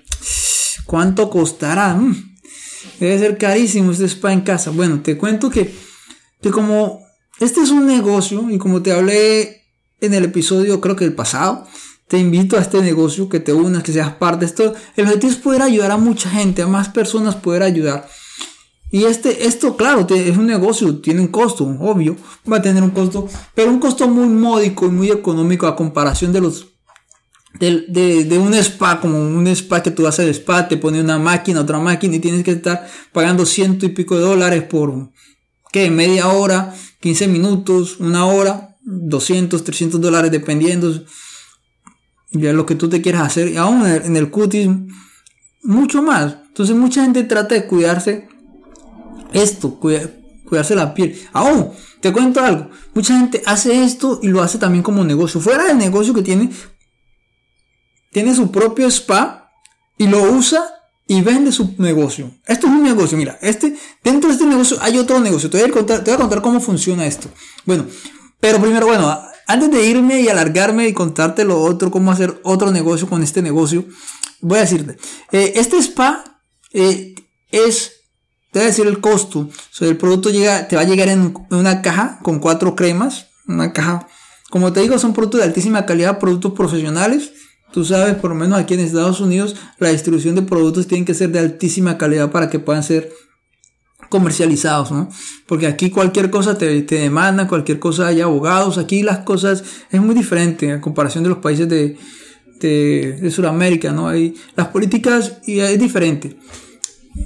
¿cuánto 0.86 1.30
costará? 1.30 1.94
Mm, 1.94 2.36
debe 2.98 3.18
ser 3.18 3.38
carísimo 3.38 3.92
este 3.92 4.06
spa 4.06 4.32
en 4.32 4.40
casa. 4.40 4.70
Bueno, 4.70 5.00
te 5.02 5.16
cuento 5.16 5.50
que, 5.50 5.72
que 6.40 6.50
como 6.50 7.00
este 7.38 7.60
es 7.60 7.70
un 7.70 7.86
negocio 7.86 8.50
y 8.50 8.58
como 8.58 8.82
te 8.82 8.92
hablé 8.92 9.62
en 10.00 10.14
el 10.14 10.24
episodio, 10.24 10.80
creo 10.80 10.96
que 10.96 11.04
el 11.04 11.14
pasado, 11.14 11.64
te 12.12 12.18
invito 12.18 12.58
a 12.58 12.60
este 12.60 12.82
negocio, 12.82 13.30
que 13.30 13.40
te 13.40 13.54
unas, 13.54 13.82
que 13.82 13.90
seas 13.90 14.16
parte 14.16 14.40
de 14.40 14.50
esto. 14.50 14.74
El 14.96 15.06
objetivo 15.06 15.32
es 15.32 15.38
poder 15.38 15.62
ayudar 15.62 15.92
a 15.92 15.96
mucha 15.96 16.28
gente, 16.28 16.60
a 16.60 16.66
más 16.66 16.90
personas 16.90 17.36
poder 17.36 17.62
ayudar. 17.62 18.06
Y 18.90 19.04
este, 19.04 19.46
esto, 19.46 19.78
claro, 19.78 20.06
es 20.06 20.36
un 20.36 20.46
negocio, 20.46 20.98
tiene 20.98 21.22
un 21.22 21.28
costo, 21.28 21.64
obvio, 21.64 22.14
va 22.52 22.58
a 22.58 22.60
tener 22.60 22.82
un 22.82 22.90
costo, 22.90 23.26
pero 23.54 23.70
un 23.70 23.78
costo 23.78 24.08
muy 24.08 24.26
módico 24.26 24.84
y 24.84 24.90
muy 24.90 25.10
económico 25.10 25.66
a 25.66 25.74
comparación 25.74 26.34
de 26.34 26.42
los 26.42 26.66
de, 27.58 28.38
un 28.38 28.52
spa, 28.56 29.00
como 29.00 29.18
un 29.18 29.46
spa 29.46 29.82
que 29.82 29.90
tú 29.90 30.02
vas 30.02 30.20
al 30.20 30.28
spa, 30.28 30.68
te 30.68 30.76
pone 30.76 31.00
una 31.00 31.18
máquina, 31.18 31.62
otra 31.62 31.78
máquina 31.78 32.16
y 32.16 32.20
tienes 32.20 32.44
que 32.44 32.50
estar 32.50 32.86
pagando 33.12 33.46
ciento 33.46 33.86
y 33.86 33.88
pico 33.88 34.18
de 34.18 34.24
dólares 34.24 34.64
por, 34.64 35.08
¿qué? 35.72 35.90
Media 35.90 36.28
hora, 36.28 36.74
15 37.00 37.28
minutos, 37.28 38.00
una 38.00 38.26
hora, 38.26 38.76
200, 38.82 39.64
300 39.64 39.98
dólares 39.98 40.30
dependiendo 40.30 40.92
de 42.32 42.52
lo 42.52 42.66
que 42.66 42.74
tú 42.74 42.88
te 42.88 43.02
quieras 43.02 43.22
hacer. 43.22 43.48
Y 43.48 43.56
aún 43.56 43.86
en 43.86 44.16
el 44.16 44.30
cutis, 44.30 44.68
mucho 45.62 46.02
más. 46.02 46.36
Entonces 46.48 46.76
mucha 46.76 47.02
gente 47.02 47.24
trata 47.24 47.54
de 47.54 47.66
cuidarse 47.66 48.28
esto, 49.32 49.78
cuidarse 49.78 50.74
la 50.74 50.94
piel. 50.94 51.18
Aún, 51.32 51.70
te 52.00 52.12
cuento 52.12 52.40
algo, 52.40 52.68
mucha 52.94 53.16
gente 53.16 53.42
hace 53.46 53.84
esto 53.84 54.20
y 54.22 54.28
lo 54.28 54.42
hace 54.42 54.58
también 54.58 54.82
como 54.82 55.04
negocio. 55.04 55.40
Fuera 55.40 55.64
del 55.64 55.78
negocio 55.78 56.12
que 56.12 56.22
tiene, 56.22 56.50
tiene 58.10 58.34
su 58.34 58.50
propio 58.50 58.88
spa 58.88 59.50
y 59.96 60.06
lo 60.06 60.22
usa 60.22 60.62
y 61.06 61.20
vende 61.22 61.52
su 61.52 61.74
negocio. 61.78 62.30
Esto 62.46 62.66
es 62.66 62.72
un 62.72 62.82
negocio, 62.82 63.16
mira, 63.16 63.38
este, 63.40 63.76
dentro 64.02 64.28
de 64.28 64.34
este 64.34 64.46
negocio 64.46 64.78
hay 64.80 64.98
otro 64.98 65.20
negocio. 65.20 65.48
Te 65.48 65.60
voy 65.60 65.70
a 65.70 65.72
contar, 65.72 66.04
te 66.04 66.10
voy 66.10 66.16
a 66.16 66.20
contar 66.20 66.42
cómo 66.42 66.60
funciona 66.60 67.06
esto. 67.06 67.28
Bueno, 67.64 67.86
pero 68.40 68.60
primero, 68.60 68.86
bueno, 68.86 69.22
antes 69.52 69.70
de 69.70 69.86
irme 69.86 70.20
y 70.20 70.28
alargarme 70.28 70.88
y 70.88 70.92
contarte 70.92 71.44
lo 71.44 71.60
otro, 71.60 71.90
cómo 71.90 72.10
hacer 72.10 72.40
otro 72.42 72.70
negocio 72.70 73.08
con 73.08 73.22
este 73.22 73.42
negocio, 73.42 73.84
voy 74.40 74.58
a 74.58 74.62
decirte, 74.62 74.96
eh, 75.30 75.52
este 75.56 75.78
spa 75.78 76.40
eh, 76.72 77.14
es 77.50 78.02
te 78.52 78.58
voy 78.58 78.64
a 78.64 78.68
decir 78.68 78.86
el 78.86 79.00
costo. 79.00 79.48
O 79.80 79.84
el 79.84 79.96
producto 79.96 80.28
llega, 80.28 80.68
te 80.68 80.76
va 80.76 80.82
a 80.82 80.84
llegar 80.84 81.08
en 81.08 81.34
una 81.50 81.80
caja 81.80 82.18
con 82.22 82.38
cuatro 82.38 82.76
cremas. 82.76 83.28
Una 83.48 83.72
caja, 83.72 84.06
como 84.50 84.74
te 84.74 84.80
digo, 84.80 84.98
son 84.98 85.14
productos 85.14 85.40
de 85.40 85.46
altísima 85.46 85.86
calidad, 85.86 86.18
productos 86.18 86.52
profesionales. 86.52 87.32
Tú 87.72 87.82
sabes, 87.86 88.14
por 88.16 88.30
lo 88.30 88.36
menos 88.36 88.58
aquí 88.58 88.74
en 88.74 88.80
Estados 88.80 89.20
Unidos, 89.20 89.56
la 89.78 89.88
distribución 89.88 90.34
de 90.34 90.42
productos 90.42 90.86
tiene 90.86 91.06
que 91.06 91.14
ser 91.14 91.30
de 91.30 91.38
altísima 91.38 91.96
calidad 91.96 92.30
para 92.30 92.50
que 92.50 92.58
puedan 92.58 92.82
ser 92.82 93.10
comercializados, 94.12 94.92
¿no? 94.92 95.08
Porque 95.46 95.66
aquí 95.66 95.88
cualquier 95.88 96.28
cosa 96.28 96.58
te, 96.58 96.82
te 96.82 96.96
demanda, 96.96 97.48
cualquier 97.48 97.78
cosa 97.78 98.08
hay 98.08 98.20
abogados, 98.20 98.76
aquí 98.76 99.02
las 99.02 99.20
cosas 99.20 99.64
es 99.90 100.02
muy 100.02 100.14
diferente 100.14 100.68
en 100.68 100.80
comparación 100.82 101.24
de 101.24 101.30
los 101.30 101.38
países 101.38 101.66
de, 101.66 101.96
de, 102.60 103.18
de 103.22 103.30
Sudamérica, 103.30 103.90
¿no? 103.90 104.08
Hay, 104.08 104.34
las 104.54 104.68
políticas 104.68 105.38
y 105.46 105.60
es 105.60 105.78
diferente. 105.80 106.36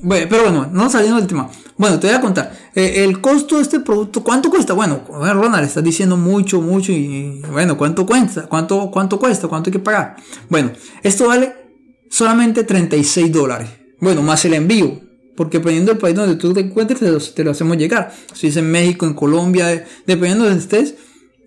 Bueno, 0.01 0.29
pero 0.31 0.45
bueno, 0.45 0.69
no 0.73 0.89
saliendo 0.89 1.17
del 1.17 1.27
tema. 1.27 1.51
Bueno, 1.77 1.99
te 1.99 2.07
voy 2.07 2.15
a 2.15 2.21
contar. 2.21 2.53
Eh, 2.73 3.03
el 3.03 3.21
costo 3.21 3.57
de 3.57 3.63
este 3.63 3.81
producto, 3.81 4.23
¿cuánto 4.23 4.49
cuesta? 4.49 4.73
Bueno, 4.73 5.03
Ronald, 5.09 5.67
estás 5.67 5.83
diciendo 5.83 6.17
mucho, 6.17 6.61
mucho 6.61 6.93
y 6.93 7.43
bueno, 7.51 7.77
¿cuánto 7.77 8.07
cuesta? 8.07 8.47
¿Cuánto, 8.47 8.93
cuánto 8.93 9.19
cuesta? 9.19 9.49
¿Cuánto 9.49 9.71
hay 9.71 9.73
que 9.73 9.81
pagar? 9.81 10.15
Bueno, 10.49 10.71
esto 11.03 11.27
vale 11.27 11.53
solamente 12.09 12.63
36 12.63 13.33
dólares. 13.33 13.71
Bueno, 14.01 14.23
más 14.23 14.45
el 14.45 14.55
envío. 14.55 15.06
Porque 15.37 15.59
dependiendo 15.59 15.93
del 15.93 16.01
país 16.01 16.17
donde 16.17 16.37
tú 16.37 16.53
te 16.55 16.61
encuentres, 16.61 16.99
te 17.35 17.45
lo, 17.45 17.51
hacemos 17.51 17.77
llegar. 17.77 18.15
Si 18.33 18.47
es 18.47 18.57
en 18.57 18.71
México, 18.71 19.07
en 19.07 19.15
Colombia, 19.15 19.85
dependiendo 20.07 20.45
de 20.45 20.51
donde 20.51 20.63
estés, 20.63 20.95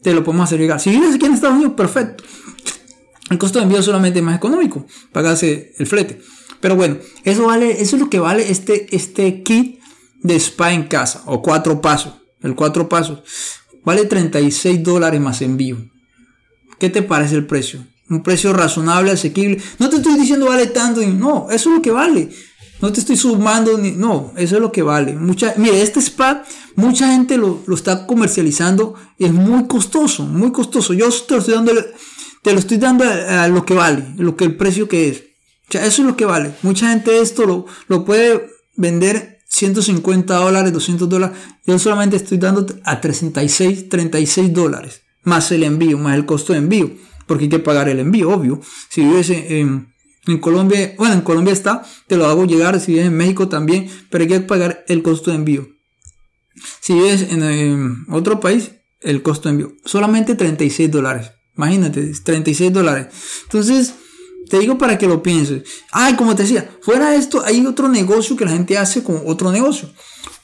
te 0.01 0.13
lo 0.13 0.23
podemos 0.23 0.45
hacer 0.45 0.59
llegar. 0.59 0.79
Si 0.79 0.91
vives 0.91 1.15
aquí 1.15 1.25
en 1.25 1.33
Estados 1.33 1.55
Unidos, 1.55 1.73
perfecto. 1.75 2.23
El 3.29 3.37
costo 3.37 3.59
de 3.59 3.63
envío 3.63 3.79
es 3.79 3.85
solamente 3.85 4.21
más 4.21 4.37
económico. 4.37 4.85
Pagarse 5.11 5.73
el 5.77 5.87
flete. 5.87 6.21
Pero 6.61 6.75
bueno, 6.75 6.97
eso 7.23 7.47
vale, 7.47 7.81
eso 7.81 7.95
es 7.95 8.01
lo 8.01 8.09
que 8.09 8.19
vale 8.19 8.49
este, 8.49 8.93
este 8.95 9.43
kit 9.43 9.79
de 10.21 10.35
spa 10.35 10.73
en 10.73 10.83
casa 10.83 11.23
o 11.25 11.41
cuatro 11.41 11.81
pasos. 11.81 12.13
El 12.41 12.55
cuatro 12.55 12.87
pasos 12.89 13.23
vale 13.83 14.05
36 14.05 14.83
dólares 14.83 15.21
más 15.21 15.41
envío. 15.41 15.77
¿Qué 16.79 16.89
te 16.89 17.01
parece 17.01 17.35
el 17.35 17.45
precio? 17.45 17.85
Un 18.09 18.23
precio 18.23 18.53
razonable, 18.53 19.11
asequible. 19.11 19.61
No 19.77 19.89
te 19.89 19.97
estoy 19.97 20.17
diciendo 20.17 20.47
vale 20.47 20.67
tanto, 20.67 21.01
no, 21.01 21.47
eso 21.51 21.69
es 21.69 21.75
lo 21.75 21.81
que 21.81 21.91
vale. 21.91 22.29
No 22.81 22.93
te 22.93 23.01
estoy 23.01 23.17
sumando, 23.17 23.77
ni, 23.77 23.91
no, 23.91 24.33
eso 24.37 24.55
es 24.55 24.61
lo 24.61 24.71
que 24.71 24.81
vale. 24.81 25.13
Mucha, 25.13 25.53
mire, 25.57 25.81
este 25.81 25.99
spa, 25.99 26.43
mucha 26.75 27.11
gente 27.11 27.37
lo, 27.37 27.61
lo 27.65 27.75
está 27.75 28.07
comercializando 28.07 28.95
es 29.17 29.33
muy 29.33 29.67
costoso, 29.67 30.23
muy 30.23 30.51
costoso. 30.51 30.93
Yo 30.93 31.09
te 31.09 31.33
lo 31.33 31.39
estoy 31.39 31.55
dando, 31.55 31.73
te 32.41 32.53
lo 32.53 32.59
estoy 32.59 32.77
dando 32.77 33.03
a, 33.03 33.47
lo 33.49 33.65
que 33.65 33.73
vale, 33.73 34.05
lo 34.17 34.37
que 34.37 34.45
el 34.45 34.55
precio 34.55 34.87
que 34.87 35.09
es. 35.09 35.23
O 35.67 35.71
sea, 35.71 35.85
eso 35.85 36.01
es 36.01 36.07
lo 36.07 36.15
que 36.15 36.25
vale. 36.25 36.53
Mucha 36.61 36.89
gente 36.89 37.19
esto 37.19 37.45
lo, 37.45 37.65
lo 37.87 38.05
puede 38.05 38.49
vender 38.75 39.39
150 39.49 40.33
dólares, 40.35 40.71
200 40.71 41.09
dólares. 41.09 41.37
Yo 41.65 41.77
solamente 41.77 42.15
estoy 42.15 42.37
dando 42.37 42.65
a 42.85 43.01
36, 43.01 43.89
36 43.89 44.53
dólares. 44.53 45.01
Más 45.23 45.51
el 45.51 45.63
envío, 45.63 45.97
más 45.97 46.15
el 46.15 46.25
costo 46.25 46.53
de 46.53 46.59
envío. 46.59 46.91
Porque 47.27 47.43
hay 47.43 47.49
que 47.49 47.59
pagar 47.59 47.89
el 47.89 47.99
envío, 47.99 48.29
obvio. 48.31 48.61
Si 48.89 49.01
vives 49.01 49.29
en 49.29 49.93
Colombia, 50.37 50.93
bueno, 50.97 51.15
en 51.15 51.21
Colombia 51.21 51.53
está, 51.53 51.83
te 52.07 52.15
lo 52.15 52.27
hago 52.27 52.45
llegar. 52.45 52.79
Si 52.79 52.93
vives 52.93 53.07
en 53.07 53.17
México 53.17 53.49
también, 53.49 53.89
pero 54.09 54.23
hay 54.23 54.27
que 54.27 54.39
pagar 54.41 54.85
el 54.87 55.01
costo 55.01 55.31
de 55.31 55.37
envío. 55.37 55.67
Si 56.81 56.93
vives 56.93 57.23
en, 57.31 57.43
en 57.43 58.05
otro 58.09 58.39
país, 58.39 58.71
el 59.01 59.23
costo 59.23 59.49
de 59.49 59.53
envío. 59.53 59.73
Solamente 59.85 60.35
36 60.35 60.91
dólares. 60.91 61.31
Imagínate, 61.57 62.13
36 62.23 62.71
dólares. 62.71 63.07
Entonces, 63.43 63.95
te 64.49 64.59
digo 64.59 64.77
para 64.77 64.97
que 64.97 65.07
lo 65.07 65.21
pienses. 65.21 65.63
Ay, 65.91 66.15
como 66.15 66.35
te 66.35 66.43
decía, 66.43 66.69
fuera 66.81 67.11
de 67.11 67.17
esto, 67.17 67.43
hay 67.45 67.65
otro 67.65 67.87
negocio 67.87 68.35
que 68.35 68.45
la 68.45 68.51
gente 68.51 68.77
hace 68.77 69.03
con 69.03 69.21
otro 69.25 69.51
negocio. 69.51 69.89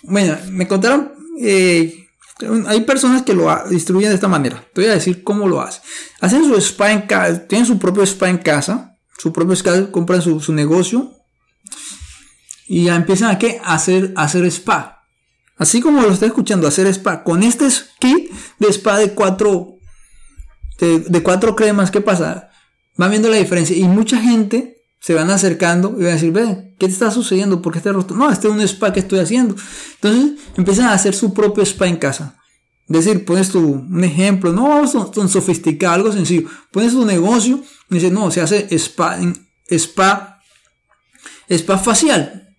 Bueno, 0.04 0.38
me 0.52 0.68
contaron, 0.68 1.14
eh, 1.40 2.08
hay 2.68 2.82
personas 2.82 3.24
que 3.24 3.34
lo 3.34 3.50
distribuyen 3.70 4.10
de 4.10 4.16
esta 4.16 4.28
manera. 4.28 4.64
Te 4.74 4.82
voy 4.82 4.90
a 4.90 4.96
decir 4.96 5.24
cómo 5.24 5.48
lo 5.48 5.62
hacen. 5.62 5.82
Hacen 6.22 6.46
su 6.46 6.56
spa 6.58 6.92
en 6.92 7.02
casa, 7.04 7.48
tienen 7.48 7.66
su 7.66 7.80
propio 7.80 8.04
spa 8.04 8.30
en 8.30 8.38
casa, 8.38 8.95
su 9.18 9.32
propio 9.34 9.56
spa, 9.56 9.92
compran 9.92 10.22
su, 10.22 10.54
negocio 10.54 11.14
y 12.68 12.86
ya 12.86 12.96
empiezan 12.96 13.32
a, 13.32 13.38
¿qué? 13.38 13.62
hacer, 13.64 14.14
hacer 14.16 14.46
spa. 14.46 15.04
Así 15.58 15.82
como 15.82 16.02
lo 16.02 16.12
está 16.12 16.26
escuchando, 16.26 16.68
hacer 16.68 16.88
spa. 16.88 17.24
Con 17.24 17.44
este 17.44 17.68
kit 18.00 18.32
de 18.60 18.68
spa 18.70 18.98
de 18.98 19.14
cuatro, 19.14 19.78
de, 20.80 21.00
de 21.00 21.24
cuatro 21.24 21.56
cremas, 21.56 21.92
¿qué 21.92 22.02
pasa? 22.02 22.50
van 22.98 23.10
viendo 23.10 23.30
la 23.30 23.38
diferencia 23.38 23.76
y 23.76 23.84
mucha 23.84 24.20
gente 24.20 24.84
se 25.00 25.14
van 25.14 25.30
acercando 25.30 25.94
y 25.98 26.04
van 26.04 26.12
a 26.12 26.14
decir, 26.14 26.32
ve, 26.32 26.76
¿qué 26.80 26.88
te 26.88 26.94
está 26.94 27.12
sucediendo? 27.12 27.62
¿Por 27.62 27.74
qué 27.74 27.80
este 27.80 27.92
rostro? 27.92 28.16
No, 28.18 28.30
este 28.32 28.48
es 28.48 28.54
un 28.54 28.62
spa 28.62 28.92
que 28.92 29.02
estoy 29.02 29.20
haciendo. 29.20 29.56
Entonces 29.96 30.42
empiezan 30.58 30.86
a 30.86 30.94
hacer 30.94 31.14
su 31.14 31.34
propio 31.34 31.64
spa 31.64 31.88
en 31.88 31.98
casa. 31.98 32.38
Decir, 32.88 33.26
pones 33.26 33.50
tu, 33.50 33.60
un 33.60 34.04
ejemplo, 34.04 34.54
no 34.54 34.84
tan 35.12 35.28
sofisticado, 35.28 35.96
algo 35.96 36.12
sencillo. 36.12 36.48
Pones 36.72 36.94
tu 36.94 37.04
negocio 37.04 37.60
y 37.90 37.96
dices, 37.96 38.12
no, 38.12 38.30
se 38.30 38.42
hace 38.42 38.68
spa, 38.78 39.18
spa, 39.70 40.42
spa 41.50 41.78
facial. 41.80 42.56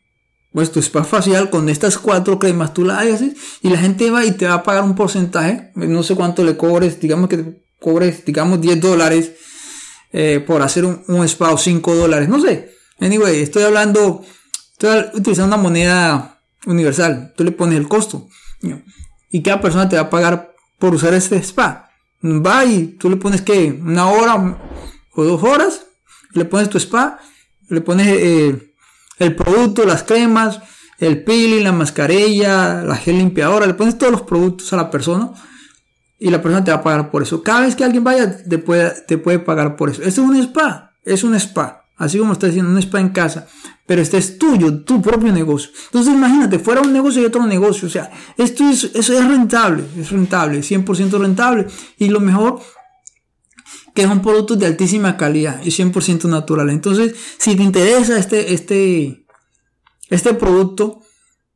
Pues 0.52 0.72
tu 0.72 0.80
spa 0.80 1.04
facial 1.04 1.50
con 1.50 1.68
estas 1.68 1.98
cuatro 1.98 2.38
cremas 2.38 2.72
tú 2.74 2.84
la 2.84 3.00
haces 3.00 3.34
y 3.60 3.68
la 3.68 3.78
gente 3.78 4.10
va 4.10 4.24
y 4.24 4.32
te 4.32 4.46
va 4.46 4.54
a 4.54 4.62
pagar 4.62 4.84
un 4.84 4.94
porcentaje, 4.96 5.70
no 5.74 6.02
sé 6.02 6.14
cuánto 6.14 6.42
le 6.42 6.56
cobres, 6.56 6.98
digamos 6.98 7.28
que 7.28 7.36
te 7.36 7.62
cobres, 7.78 8.24
digamos 8.24 8.60
10 8.60 8.80
dólares 8.80 9.32
eh, 10.12 10.42
por 10.44 10.62
hacer 10.62 10.86
un, 10.86 11.04
un 11.08 11.24
spa 11.28 11.52
o 11.52 11.58
5 11.58 11.94
dólares, 11.94 12.28
no 12.28 12.40
sé. 12.40 12.70
Anyway, 12.98 13.42
estoy 13.42 13.64
hablando, 13.64 14.24
estoy 14.72 15.04
utilizando 15.14 15.54
una 15.54 15.62
moneda 15.62 16.40
universal. 16.64 17.34
Tú 17.36 17.44
le 17.44 17.52
pones 17.52 17.78
el 17.78 17.86
costo 17.86 18.26
y 19.30 19.42
cada 19.42 19.60
persona 19.60 19.88
te 19.88 19.96
va 19.96 20.02
a 20.02 20.10
pagar 20.10 20.54
por 20.78 20.94
usar 20.94 21.14
este 21.14 21.36
spa. 21.36 21.90
Va 22.22 22.64
y 22.64 22.96
tú 22.98 23.10
le 23.10 23.16
pones 23.16 23.42
que 23.42 23.78
una 23.82 24.08
hora 24.08 24.58
o 25.14 25.24
dos 25.24 25.42
horas, 25.42 25.86
le 26.32 26.44
pones 26.44 26.68
tu 26.68 26.78
spa, 26.78 27.18
le 27.68 27.80
pones 27.80 28.08
eh, 28.08 28.74
el 29.18 29.36
producto, 29.36 29.84
las 29.84 30.02
cremas, 30.02 30.60
el 30.98 31.24
peeling, 31.24 31.64
la 31.64 31.72
mascarilla, 31.72 32.82
la 32.82 32.96
gel 32.96 33.18
limpiadora, 33.18 33.66
le 33.66 33.74
pones 33.74 33.98
todos 33.98 34.12
los 34.12 34.22
productos 34.22 34.72
a 34.72 34.76
la 34.76 34.90
persona 34.90 35.32
y 36.18 36.30
la 36.30 36.40
persona 36.40 36.64
te 36.64 36.70
va 36.70 36.78
a 36.78 36.82
pagar 36.82 37.10
por 37.10 37.22
eso. 37.22 37.42
Cada 37.42 37.62
vez 37.62 37.76
que 37.76 37.84
alguien 37.84 38.04
vaya, 38.04 38.44
te 38.44 38.58
puede, 38.58 38.90
te 39.06 39.18
puede 39.18 39.38
pagar 39.38 39.76
por 39.76 39.90
eso. 39.90 40.02
Esto 40.02 40.22
es 40.22 40.28
un 40.28 40.36
spa, 40.36 40.92
es 41.04 41.24
un 41.24 41.34
spa. 41.34 41.85
Así 41.96 42.18
como 42.18 42.34
está 42.34 42.46
diciendo, 42.46 42.70
un 42.70 42.78
spa 42.78 43.00
en 43.00 43.10
casa. 43.10 43.46
Pero 43.86 44.02
este 44.02 44.18
es 44.18 44.38
tuyo, 44.38 44.82
tu 44.82 45.00
propio 45.00 45.32
negocio. 45.32 45.70
Entonces 45.86 46.12
imagínate, 46.12 46.58
fuera 46.58 46.82
un 46.82 46.92
negocio 46.92 47.22
y 47.22 47.24
otro 47.24 47.46
negocio. 47.46 47.88
O 47.88 47.90
sea, 47.90 48.10
esto 48.36 48.68
es, 48.68 48.90
eso 48.94 49.18
es 49.18 49.26
rentable, 49.26 49.84
es 49.96 50.10
rentable, 50.10 50.60
100% 50.60 51.18
rentable. 51.18 51.66
Y 51.98 52.08
lo 52.08 52.20
mejor, 52.20 52.60
que 53.94 54.02
son 54.02 54.20
productos 54.20 54.58
de 54.58 54.66
altísima 54.66 55.16
calidad 55.16 55.62
y 55.64 55.70
100% 55.70 56.28
natural. 56.28 56.68
Entonces, 56.70 57.14
si 57.38 57.56
te 57.56 57.62
interesa 57.62 58.18
este, 58.18 58.52
este, 58.52 59.24
este 60.10 60.34
producto, 60.34 61.02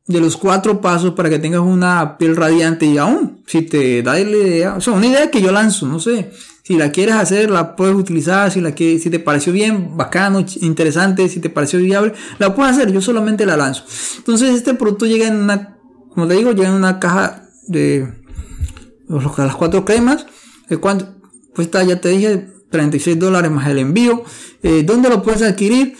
de 0.07 0.19
los 0.19 0.37
cuatro 0.37 0.81
pasos 0.81 1.13
para 1.13 1.29
que 1.29 1.39
tengas 1.39 1.61
una 1.61 2.17
piel 2.17 2.35
radiante 2.35 2.85
y 2.85 2.97
aún, 2.97 3.43
si 3.47 3.61
te 3.63 4.03
da 4.03 4.13
la 4.13 4.19
idea, 4.19 4.75
o 4.75 4.81
sea, 4.81 4.93
una 4.93 5.07
idea 5.07 5.31
que 5.31 5.41
yo 5.41 5.51
lanzo, 5.51 5.87
no 5.87 5.99
sé, 5.99 6.31
Si 6.63 6.77
la 6.77 6.91
quieres 6.91 7.15
hacer, 7.15 7.49
la 7.49 7.75
puedes 7.75 7.95
utilizar. 7.95 8.51
Si, 8.51 8.61
la 8.61 8.75
que, 8.75 8.99
si 8.99 9.09
te 9.09 9.19
pareció 9.19 9.51
bien, 9.51 9.97
bacano, 9.97 10.45
interesante, 10.61 11.27
si 11.29 11.39
te 11.39 11.49
pareció 11.49 11.79
viable, 11.79 12.13
la 12.39 12.53
puedes 12.55 12.73
hacer. 12.73 12.91
Yo 12.91 13.01
solamente 13.01 13.45
la 13.45 13.57
lanzo. 13.57 13.83
Entonces, 14.17 14.55
este 14.55 14.73
producto 14.73 15.05
llega 15.05 15.27
en 15.27 15.37
una, 15.37 15.77
como 16.09 16.27
te 16.27 16.35
digo, 16.35 16.51
llega 16.51 16.69
en 16.69 16.75
una 16.75 16.99
caja 16.99 17.49
de 17.67 18.13
las 19.07 19.55
cuatro 19.55 19.85
cremas. 19.85 20.25
¿Cuánto? 20.79 21.15
Cuesta, 21.53 21.83
ya 21.83 21.99
te 21.99 22.09
dije, 22.09 22.47
36 22.69 23.19
dólares 23.19 23.51
más 23.51 23.67
el 23.67 23.79
envío. 23.79 24.23
Eh, 24.63 24.83
¿Dónde 24.83 25.09
lo 25.09 25.21
puedes 25.21 25.41
adquirir? 25.41 25.97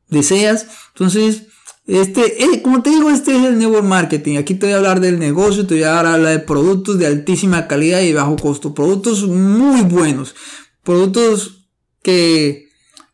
deseas. 0.08 0.66
Entonces, 0.94 1.44
este, 1.88 2.44
eh, 2.44 2.60
como 2.60 2.82
te 2.82 2.90
digo, 2.90 3.08
este 3.08 3.34
es 3.34 3.44
el 3.44 3.58
network 3.58 3.84
marketing. 3.84 4.36
Aquí 4.36 4.54
te 4.54 4.66
voy 4.66 4.74
a 4.74 4.76
hablar 4.76 5.00
del 5.00 5.18
negocio, 5.18 5.66
te 5.66 5.74
voy 5.74 5.84
a 5.84 5.98
hablar 5.98 6.20
de 6.20 6.38
productos 6.38 6.98
de 6.98 7.06
altísima 7.06 7.66
calidad 7.66 8.02
y 8.02 8.12
bajo 8.12 8.36
costo. 8.36 8.74
Productos 8.74 9.26
muy 9.26 9.80
buenos. 9.80 10.34
Productos 10.84 11.70
que 12.02 12.68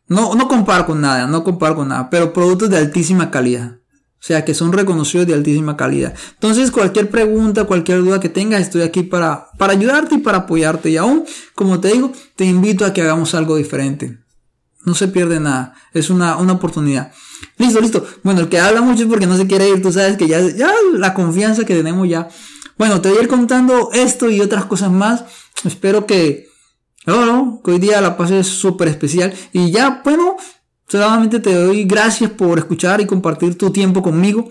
no, 0.09 0.35
no 0.35 0.49
comparo 0.49 0.85
con 0.85 0.99
nada, 0.99 1.25
no 1.25 1.45
comparo 1.45 1.77
con 1.77 1.87
nada, 1.87 2.09
pero 2.09 2.33
productos 2.33 2.69
de 2.69 2.77
altísima 2.77 3.31
calidad. 3.31 3.77
O 4.25 4.27
sea, 4.27 4.43
que 4.43 4.53
son 4.53 4.73
reconocidos 4.73 5.25
de 5.25 5.35
altísima 5.35 5.77
calidad. 5.77 6.13
Entonces, 6.33 6.69
cualquier 6.69 7.09
pregunta, 7.09 7.63
cualquier 7.63 7.99
duda 7.99 8.19
que 8.19 8.27
tengas, 8.27 8.59
estoy 8.59 8.81
aquí 8.81 9.03
para, 9.03 9.51
para 9.57 9.71
ayudarte 9.71 10.15
y 10.15 10.17
para 10.17 10.39
apoyarte. 10.39 10.89
Y 10.89 10.97
aún, 10.97 11.23
como 11.53 11.79
te 11.79 11.93
digo, 11.93 12.11
te 12.35 12.43
invito 12.43 12.83
a 12.83 12.91
que 12.91 13.03
hagamos 13.03 13.35
algo 13.35 13.55
diferente. 13.55 14.19
No 14.83 14.95
se 14.95 15.07
pierde 15.07 15.39
nada. 15.39 15.75
Es 15.93 16.09
una, 16.09 16.35
una 16.37 16.53
oportunidad. 16.53 17.13
Listo, 17.57 17.79
listo. 17.79 18.05
Bueno, 18.23 18.41
el 18.41 18.49
que 18.49 18.59
habla 18.59 18.81
mucho 18.81 19.03
es 19.03 19.09
porque 19.09 19.27
no 19.27 19.37
se 19.37 19.47
quiere 19.47 19.69
ir, 19.69 19.81
tú 19.81 19.91
sabes 19.91 20.17
que 20.17 20.27
ya, 20.27 20.41
ya 20.41 20.71
la 20.93 21.13
confianza 21.13 21.65
que 21.65 21.75
tenemos 21.75 22.07
ya. 22.07 22.27
Bueno, 22.77 22.99
te 23.01 23.09
voy 23.09 23.19
a 23.19 23.21
ir 23.21 23.27
contando 23.27 23.89
esto 23.93 24.29
y 24.29 24.41
otras 24.41 24.65
cosas 24.65 24.91
más. 24.91 25.23
Espero 25.63 26.05
que, 26.05 26.49
no, 27.05 27.61
que 27.63 27.71
hoy 27.71 27.79
día 27.79 28.01
la 28.01 28.17
pases 28.17 28.47
súper 28.47 28.89
especial. 28.89 29.33
Y 29.53 29.71
ya, 29.71 30.01
bueno, 30.03 30.35
solamente 30.87 31.39
te 31.39 31.53
doy 31.53 31.85
gracias 31.85 32.31
por 32.31 32.59
escuchar 32.59 32.99
y 32.99 33.05
compartir 33.05 33.57
tu 33.57 33.71
tiempo 33.71 34.01
conmigo. 34.01 34.49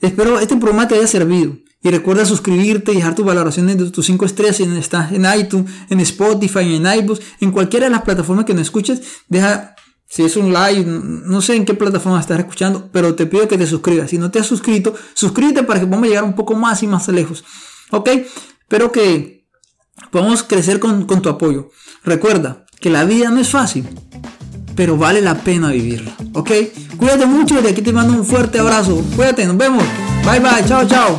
Espero 0.00 0.40
este 0.40 0.56
programa 0.56 0.88
te 0.88 0.94
haya 0.94 1.06
servido. 1.06 1.56
Y 1.82 1.90
recuerda 1.90 2.24
suscribirte 2.24 2.92
y 2.92 2.96
dejar 2.96 3.14
tu 3.14 3.22
valoración 3.22 3.66
de 3.68 3.90
tus 3.90 4.06
5 4.06 4.24
estrellas 4.24 4.58
en, 4.60 4.72
en 4.72 5.38
iTunes, 5.38 5.70
en 5.88 6.00
Spotify, 6.00 6.74
en 6.74 6.86
iBooks, 6.86 7.20
en 7.40 7.52
cualquiera 7.52 7.86
de 7.86 7.90
las 7.90 8.02
plataformas 8.02 8.44
que 8.44 8.54
nos 8.54 8.62
escuches. 8.62 9.02
Deja 9.28 9.75
si 10.08 10.22
es 10.22 10.36
un 10.36 10.52
live, 10.52 10.84
no 10.86 11.40
sé 11.42 11.56
en 11.56 11.64
qué 11.64 11.74
plataforma 11.74 12.20
estás 12.20 12.38
escuchando, 12.38 12.88
pero 12.92 13.14
te 13.14 13.26
pido 13.26 13.48
que 13.48 13.58
te 13.58 13.66
suscribas. 13.66 14.10
Si 14.10 14.18
no 14.18 14.30
te 14.30 14.38
has 14.38 14.46
suscrito, 14.46 14.94
suscríbete 15.14 15.64
para 15.64 15.80
que 15.80 15.86
podamos 15.86 16.08
llegar 16.08 16.24
un 16.24 16.34
poco 16.34 16.54
más 16.54 16.82
y 16.82 16.86
más 16.86 17.08
lejos. 17.08 17.44
¿Ok? 17.90 18.08
Espero 18.08 18.92
que 18.92 19.46
podamos 20.10 20.42
crecer 20.42 20.78
con, 20.78 21.06
con 21.06 21.22
tu 21.22 21.28
apoyo. 21.28 21.70
Recuerda 22.04 22.66
que 22.80 22.90
la 22.90 23.04
vida 23.04 23.30
no 23.30 23.40
es 23.40 23.48
fácil, 23.48 23.88
pero 24.76 24.96
vale 24.96 25.20
la 25.20 25.34
pena 25.34 25.70
vivirla. 25.70 26.14
¿Ok? 26.34 26.50
Cuídate 26.96 27.26
mucho 27.26 27.58
y 27.58 27.62
de 27.62 27.70
aquí 27.70 27.82
te 27.82 27.92
mando 27.92 28.12
un 28.12 28.24
fuerte 28.24 28.60
abrazo. 28.60 29.02
Cuídate, 29.16 29.44
nos 29.46 29.56
vemos. 29.56 29.84
Bye 30.24 30.40
bye, 30.40 30.64
chao, 30.66 30.86
chao. 30.86 31.18